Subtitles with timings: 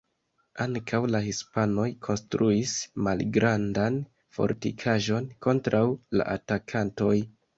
[0.63, 2.73] Ankaŭ la hispanoj konstruis
[3.07, 3.99] malgrandan
[4.37, 5.85] fortikaĵon kontraŭ
[6.21, 7.15] la atakantoj.